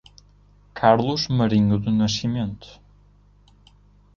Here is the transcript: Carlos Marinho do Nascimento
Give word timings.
Carlos 0.73 1.27
Marinho 1.27 1.77
do 1.77 1.91
Nascimento 1.91 2.81